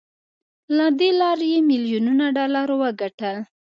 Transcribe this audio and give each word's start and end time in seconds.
له 0.77 0.85
دې 0.99 1.09
لارې 1.21 1.47
يې 1.53 1.59
ميليونونه 1.69 2.25
ډالر 2.35 2.67
وګټل. 2.81 3.37